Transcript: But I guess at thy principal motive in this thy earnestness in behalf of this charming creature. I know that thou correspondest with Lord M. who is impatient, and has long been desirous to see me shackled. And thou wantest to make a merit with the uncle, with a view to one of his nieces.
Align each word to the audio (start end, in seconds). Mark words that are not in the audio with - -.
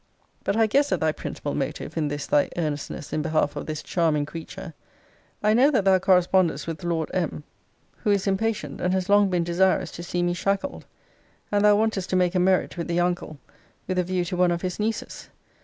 But 0.43 0.57
I 0.57 0.65
guess 0.65 0.91
at 0.91 0.99
thy 0.99 1.11
principal 1.11 1.53
motive 1.53 1.95
in 1.95 2.07
this 2.07 2.25
thy 2.25 2.49
earnestness 2.57 3.13
in 3.13 3.21
behalf 3.21 3.55
of 3.55 3.67
this 3.67 3.83
charming 3.83 4.25
creature. 4.25 4.73
I 5.43 5.53
know 5.53 5.69
that 5.69 5.85
thou 5.85 5.99
correspondest 5.99 6.65
with 6.65 6.83
Lord 6.83 7.11
M. 7.13 7.43
who 7.97 8.09
is 8.09 8.25
impatient, 8.25 8.81
and 8.81 8.95
has 8.95 9.09
long 9.09 9.29
been 9.29 9.43
desirous 9.43 9.91
to 9.91 10.01
see 10.01 10.23
me 10.23 10.33
shackled. 10.33 10.87
And 11.51 11.63
thou 11.63 11.75
wantest 11.75 12.09
to 12.09 12.15
make 12.15 12.33
a 12.33 12.39
merit 12.39 12.77
with 12.79 12.87
the 12.87 12.99
uncle, 12.99 13.37
with 13.87 13.99
a 13.99 14.03
view 14.03 14.25
to 14.25 14.35
one 14.37 14.49
of 14.49 14.63
his 14.63 14.79
nieces. 14.79 15.29